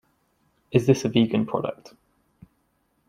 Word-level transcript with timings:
Is 0.71 0.87
this 0.87 1.05
a 1.05 1.09
vegan 1.09 1.45
product? 1.45 1.93